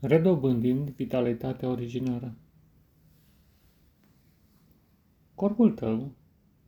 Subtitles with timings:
[0.00, 2.36] redobândind vitalitatea originară.
[5.34, 6.12] Corpul tău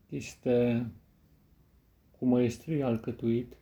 [0.08, 0.86] este
[2.18, 3.56] cu măestrie alcătuit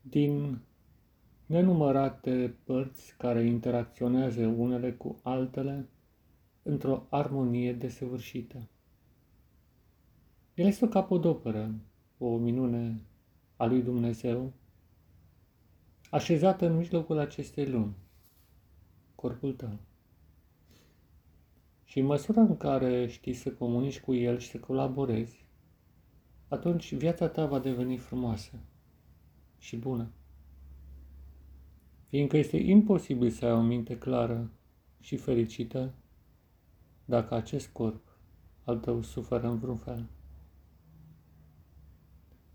[0.00, 0.58] din
[1.46, 5.88] nenumărate părți care interacționează unele cu altele
[6.62, 8.68] într-o armonie desăvârșită.
[10.54, 11.74] El este o capodoperă,
[12.18, 13.00] o minune
[13.56, 14.52] a lui Dumnezeu,
[16.14, 17.94] așezată în mijlocul acestei lumi,
[19.14, 19.78] corpul tău.
[21.84, 25.46] Și în măsura în care știi să comunici cu el și să colaborezi,
[26.48, 28.52] atunci viața ta va deveni frumoasă
[29.58, 30.10] și bună.
[32.08, 34.50] Fiindcă este imposibil să ai o minte clară
[35.00, 35.94] și fericită
[37.04, 38.18] dacă acest corp
[38.64, 40.06] al tău suferă în vreun fel.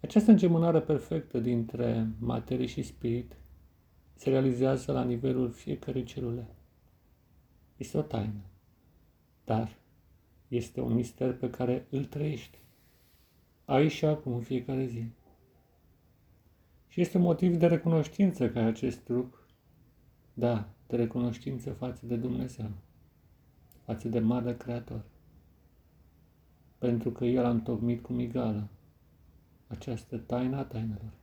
[0.02, 3.38] Această îngemânare perfectă dintre materie și spirit
[4.20, 6.48] se realizează la nivelul fiecărei celule.
[7.78, 8.42] Este o taină,
[9.46, 9.76] dar
[10.48, 12.58] este un mister pe care îl trăiești
[13.66, 15.04] aici și acum în fiecare zi.
[16.88, 19.48] Și este motiv de recunoștință că acest trup,
[20.34, 22.72] da, de recunoștință față de Dumnezeu,
[23.86, 25.02] față de Marele Creator,
[26.78, 28.68] pentru că El a întocmit cu migală
[29.68, 31.14] această taină a tainelor,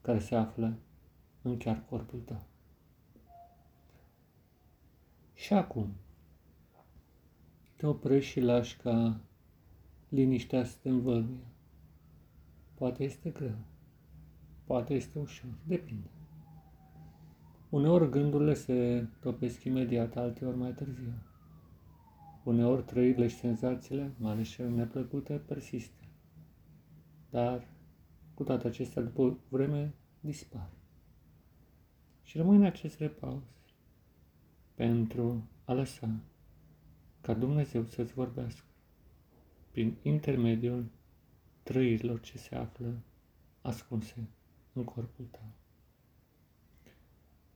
[0.00, 0.76] care se află
[1.42, 2.42] în chiar corpul tău.
[5.34, 5.92] Și acum,
[7.76, 9.20] te oprești și lași ca
[10.08, 11.46] liniștea să te învăluie.
[12.74, 13.56] Poate este greu,
[14.64, 16.10] poate este ușor, depinde.
[17.68, 21.12] Uneori gândurile se topesc imediat, alteori mai târziu.
[22.44, 26.04] Uneori trăirile și senzațiile, mai ales cele neplăcute, persistă.
[27.30, 27.68] Dar,
[28.34, 30.70] cu toate acestea, după vreme, dispar.
[32.32, 33.42] Și rămâi în acest repaus
[34.74, 36.20] pentru a lăsa
[37.20, 38.66] ca Dumnezeu să-ți vorbească
[39.70, 40.86] prin intermediul
[41.62, 42.94] trăirilor ce se află
[43.60, 44.28] ascunse
[44.72, 45.48] în corpul tău.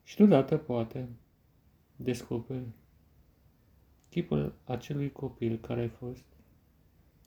[0.03, 1.09] Și deodată poate
[1.97, 2.69] descoperi
[4.09, 6.27] chipul acelui copil care ai fost,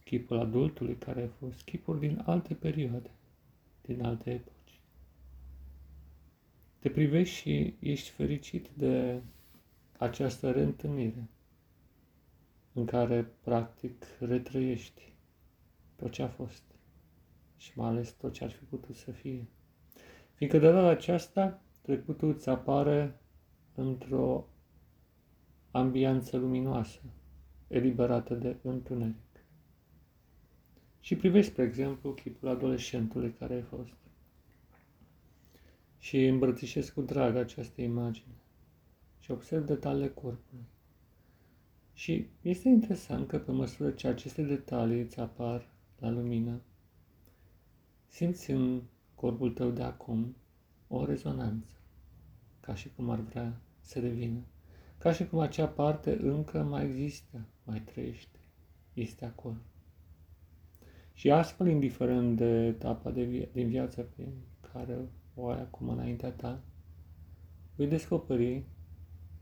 [0.03, 3.11] chipul adultului care ai fost, chipul din alte perioade,
[3.81, 4.58] din alte epoci.
[6.79, 9.21] Te privești și ești fericit de
[9.97, 11.27] această reîntâlnire
[12.73, 15.13] în care, practic, retrăiești
[15.95, 16.63] tot ce a fost
[17.57, 19.47] și mai ales tot ce ar fi putut să fie.
[20.33, 23.19] Fiindcă de data aceasta, trecutul îți apare
[23.75, 24.47] într-o
[25.71, 27.01] ambianță luminoasă,
[27.67, 29.15] eliberată de întuneric.
[30.99, 33.93] Și privești, spre exemplu, chipul adolescentului care ai fost.
[35.99, 38.33] Și îmbrățișezi cu drag această imagine
[39.19, 40.65] și observ detaliile corpului.
[41.93, 46.61] Și este interesant că pe măsură ce aceste detalii îți apar la lumină,
[48.07, 48.81] simți în
[49.15, 50.35] corpul tău de acum
[50.87, 51.73] o rezonanță,
[52.59, 54.39] ca și cum ar vrea să revină,
[54.97, 58.39] ca și cum acea parte încă mai există, mai trăiește,
[58.93, 59.57] este acolo.
[61.13, 64.27] Și astfel, indiferent de etapa de via- din viață pe
[64.73, 64.97] care
[65.39, 66.63] o ai acum înaintea ta,
[67.75, 68.63] vei descoperi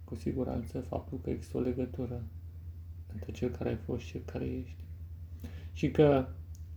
[0.03, 2.24] cu siguranță faptul că există o legătură
[3.13, 4.84] între cel care ai fost și cel care ești.
[5.74, 6.28] Și că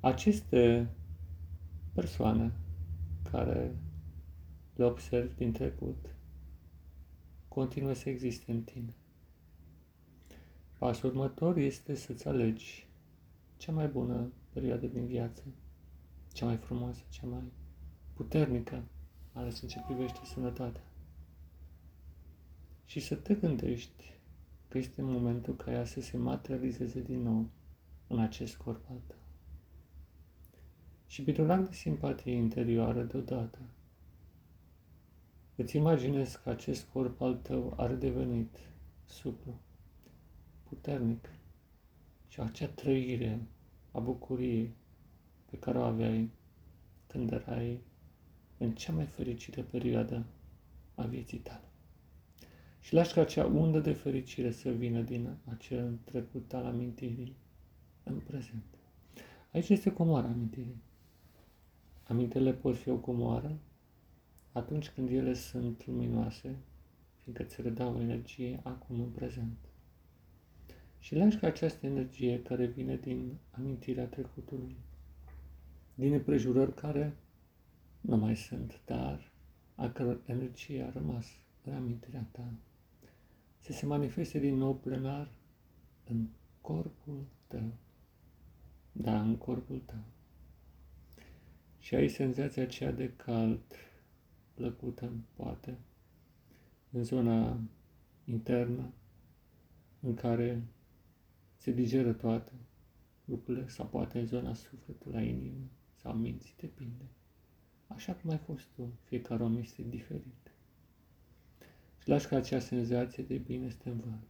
[0.01, 0.91] aceste
[1.93, 2.53] persoane
[3.31, 3.77] care
[4.75, 6.15] le observi din trecut
[7.49, 8.95] continuă să existe în tine.
[10.79, 12.89] Pasul următor este să-ți alegi
[13.57, 15.43] cea mai bună perioadă din viață,
[16.33, 17.43] cea mai frumoasă, cea mai
[18.15, 18.83] puternică,
[19.33, 20.83] ales în ce privește sănătatea.
[22.85, 24.13] Și să te gândești
[24.69, 27.49] că este momentul ca ea să se materializeze din nou
[28.07, 29.17] în acest corp al tău.
[31.07, 33.59] Și printr-un de simpatie interioară deodată,
[35.57, 38.59] îți imaginezi că acest corp al tău are devenit
[39.05, 39.61] suplu,
[40.63, 41.29] puternic
[42.29, 43.41] și acea trăire
[43.93, 44.75] a bucuriei
[45.51, 46.31] pe care o aveai
[47.07, 47.81] când erai
[48.61, 50.25] în cea mai fericită perioadă
[50.95, 51.69] a vieții tale.
[52.81, 57.37] Și lași ca acea undă de fericire să vină din acel trecut al amintirii
[58.03, 58.65] în prezent.
[59.53, 60.83] Aici este comoara amintirii.
[62.03, 63.59] Amintele pot fi o comoară
[64.53, 66.57] atunci când ele sunt luminoase,
[67.15, 69.57] fiindcă îți redau energie acum în prezent.
[70.99, 74.77] Și lași ca această energie care vine din amintirea trecutului,
[75.95, 77.17] din împrejurări care
[78.01, 79.33] nu mai sunt, dar
[79.75, 81.27] a căror energie a rămas
[81.65, 82.53] în amintirea ta,
[83.59, 85.31] să se manifeste din nou plenar
[86.05, 86.27] în
[86.61, 87.73] corpul tău.
[88.93, 90.05] Da, în corpul tău.
[91.79, 93.61] Și ai senzația aceea de cald,
[94.55, 95.79] plăcută, poate,
[96.91, 97.61] în zona
[98.25, 98.93] internă,
[100.01, 100.63] în care
[101.57, 102.53] se digeră toate
[103.25, 107.05] lucrurile, sau poate în zona sufletului, la inimă, sau minții, depinde.
[107.95, 110.53] Așa cum ai fost tu, fiecare om este diferit.
[111.99, 114.29] Și lași ca acea senzație de bine să te învăț.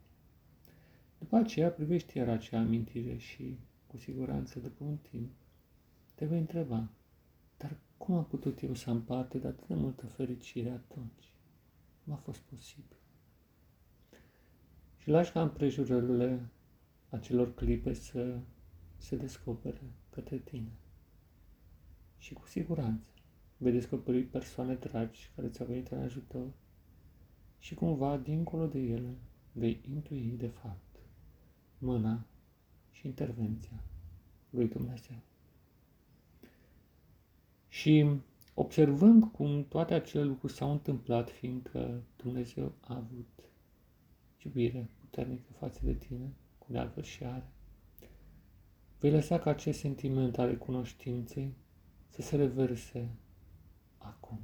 [1.18, 5.30] După aceea privești iar acea amintire și, cu siguranță, după un timp,
[6.14, 6.88] te vei întreba,
[7.56, 11.32] dar cum am putut eu să am parte de atât de multă fericire atunci?
[12.04, 12.96] Cum a fost posibil?
[14.96, 16.48] Și lași ca împrejurările
[17.08, 18.38] acelor clipe să
[18.96, 20.72] se descopere către tine.
[22.18, 23.10] Și cu siguranță
[23.62, 26.46] vei descoperi persoane dragi care ți-au venit în ajutor
[27.58, 29.16] și cumva, dincolo de ele,
[29.52, 30.96] vei intui, de fapt,
[31.78, 32.26] mâna
[32.90, 33.82] și intervenția
[34.50, 35.16] lui Dumnezeu.
[37.68, 38.06] Și
[38.54, 43.42] observând cum toate acele lucruri s-au întâmplat, fiindcă Dumnezeu a avut
[44.44, 47.50] iubire puternică față de tine, cum de altfel și are,
[49.00, 51.54] vei lăsa ca acest sentiment al recunoștinței
[52.08, 53.10] să se reverse
[54.00, 54.40] acum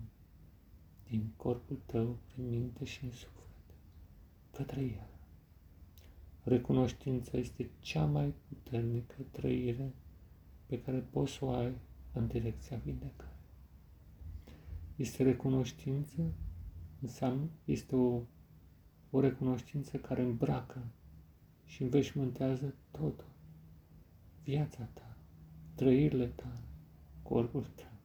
[1.08, 3.75] din corpul tău, prin minte și în suflet,
[4.53, 5.08] către El.
[6.43, 9.94] Recunoștința este cea mai puternică trăire
[10.67, 11.76] pe care poți să o ai
[12.12, 13.35] în direcția vindecării.
[14.97, 16.32] Este recunoștință,
[17.00, 18.20] înseamnă, este o,
[19.11, 20.87] o recunoștință care îmbracă
[21.64, 23.29] și înveșmântează totul.
[24.43, 25.17] Viața ta,
[25.75, 26.64] trăirile tale,
[27.23, 27.95] corpul tău,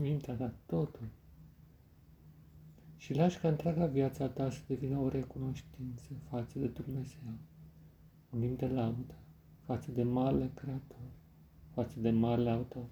[0.00, 1.08] mintea ta, totul.
[2.96, 7.32] Și lași ca întreaga viața ta să devină o recunoștință față de Dumnezeu,
[8.30, 9.14] un limb de laudă,
[9.64, 11.10] față de Marele Creator,
[11.70, 12.86] față de Marele Autor.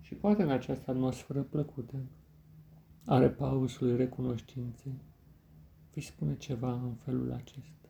[0.00, 1.96] Și poate în această atmosferă plăcută,
[3.04, 5.00] are pauzului recunoștinței,
[5.92, 7.88] vei spune ceva în felul acesta.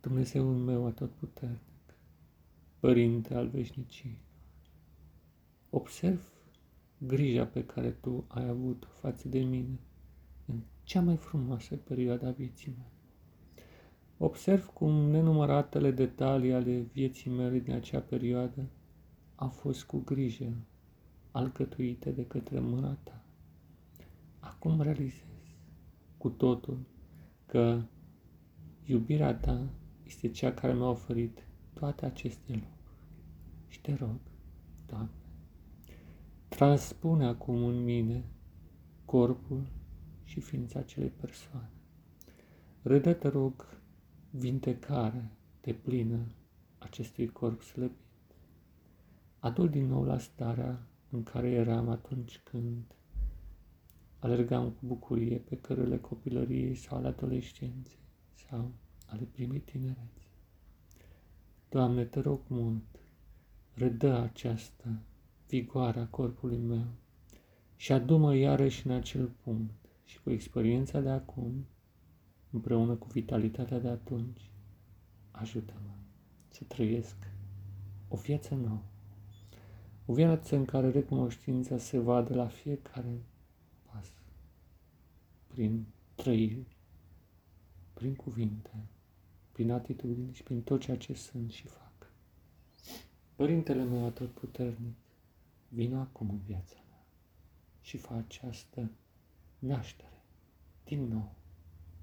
[0.00, 1.96] Dumnezeul meu atotputernic,
[2.80, 4.23] Părinte al veșniciei,
[5.74, 6.32] observ
[6.98, 9.78] grija pe care tu ai avut-o față de mine
[10.46, 12.92] în cea mai frumoasă perioadă a vieții mele.
[14.18, 18.68] Observ cum nenumăratele detalii ale vieții mele din acea perioadă
[19.34, 20.52] au fost cu grijă
[21.30, 23.24] alcătuite de către mâna ta.
[24.38, 25.22] Acum realizez
[26.16, 26.78] cu totul
[27.46, 27.82] că
[28.84, 29.68] iubirea ta
[30.06, 32.72] este cea care mi-a oferit toate aceste lucruri.
[33.68, 34.20] Și te rog,
[34.86, 35.23] Doamne,
[36.54, 38.24] transpune acum în mine
[39.04, 39.66] corpul
[40.24, 41.70] și ființa acelei persoane.
[42.82, 43.78] Redă, te rog,
[44.30, 45.30] vindecare
[45.60, 46.26] de plină
[46.78, 47.96] acestui corp slăbit.
[49.38, 52.94] Adu-l din nou la starea în care eram atunci când
[54.18, 57.98] alergam cu bucurie pe cărările copilăriei sau ale adolescenței
[58.48, 58.72] sau
[59.06, 60.28] ale primei tinereți.
[61.68, 63.00] Doamne, te rog mult,
[63.74, 65.02] redă această
[65.60, 66.86] vigoare a corpului meu
[67.76, 69.74] și adu-mă iarăși în acel punct
[70.04, 71.66] și cu experiența de acum,
[72.50, 74.50] împreună cu vitalitatea de atunci,
[75.30, 75.94] ajută-mă
[76.48, 77.16] să trăiesc
[78.08, 78.82] o viață nouă.
[80.06, 83.22] O viață în care recunoștința se vadă la fiecare
[83.82, 84.10] pas,
[85.46, 86.76] prin trăiri,
[87.92, 88.86] prin cuvinte,
[89.52, 92.10] prin atitudini și prin tot ceea ce sunt și fac.
[93.34, 94.30] Părintele meu atât
[95.74, 97.06] puternic, vină acum în viața mea
[97.80, 98.90] și fă această
[99.58, 100.22] naștere
[100.84, 101.34] din nou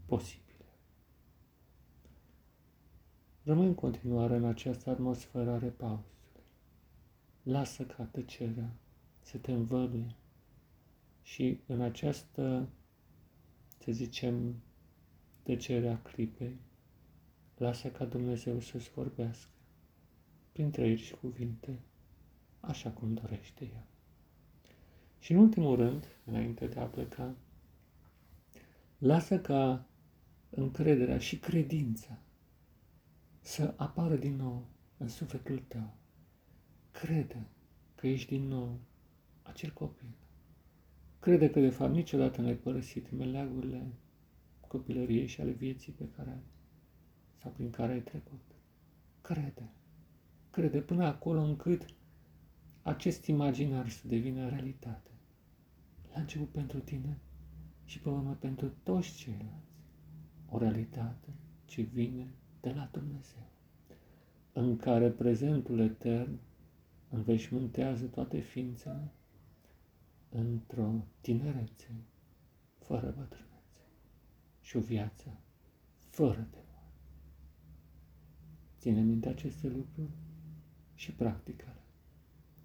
[0.06, 0.50] posibilă.
[3.44, 6.10] Rămâi în continuare în această atmosferă a repausului.
[7.44, 8.76] Lasă ca tăcerea
[9.22, 10.16] să te învăluie
[11.22, 12.70] și în această,
[13.78, 14.62] să zicem,
[15.44, 16.60] tăcerea clipei,
[17.58, 19.50] lasă ca Dumnezeu să-ți vorbească
[20.52, 21.80] prin trăiri și cuvinte,
[22.62, 23.86] așa cum dorește El.
[25.20, 27.36] Și în ultimul rând, înainte de a pleca,
[28.98, 29.86] lasă ca
[30.50, 32.20] încrederea și credința
[33.40, 35.96] să apară din nou în sufletul tău.
[36.92, 37.48] Crede
[37.96, 38.80] că ești din nou
[39.42, 40.08] acel copil.
[41.20, 43.94] Crede că de fapt niciodată n-ai părăsit meleagurile
[44.68, 46.44] copilăriei și ale vieții pe care
[47.38, 48.42] sau prin care ai trecut.
[49.22, 49.72] Crede
[50.52, 51.86] crede până acolo încât
[52.82, 55.10] acest imaginar să devină realitate.
[56.14, 57.20] La început pentru tine
[57.86, 59.70] și pe urmă pentru toți ceilalți.
[60.50, 61.34] O realitate
[61.66, 63.50] ce vine de la Dumnezeu,
[64.54, 66.40] în care prezentul etern
[67.10, 69.12] înveșmântează toate ființele
[70.30, 72.04] într-o tinerețe
[72.80, 73.86] fără bătrânețe
[74.62, 75.40] și o viață
[76.10, 77.06] fără de moarte.
[78.78, 80.12] Ține minte aceste lucruri
[80.94, 81.81] și practică